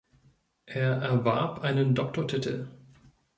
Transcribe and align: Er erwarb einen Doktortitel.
Er 0.65 0.95
erwarb 1.03 1.59
einen 1.59 1.93
Doktortitel. 1.93 2.69